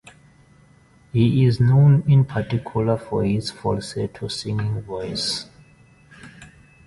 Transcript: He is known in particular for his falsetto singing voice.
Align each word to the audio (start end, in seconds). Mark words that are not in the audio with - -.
He 1.13 1.45
is 1.45 1.59
known 1.59 2.03
in 2.07 2.25
particular 2.25 2.97
for 2.97 3.23
his 3.23 3.51
falsetto 3.51 4.29
singing 4.29 4.81
voice. 4.81 5.45